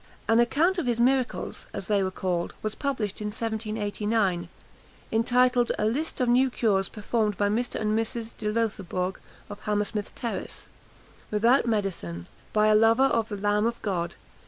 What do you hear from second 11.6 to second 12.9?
Medicine; by a